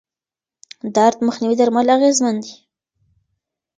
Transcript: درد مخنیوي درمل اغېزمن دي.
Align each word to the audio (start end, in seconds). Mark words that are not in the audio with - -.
درد 0.95 1.17
مخنیوي 1.27 1.55
درمل 1.57 1.87
اغېزمن 1.95 2.35
دي. 2.43 2.53